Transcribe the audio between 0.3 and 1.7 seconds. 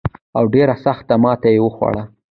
او ډېره سخته ماته یې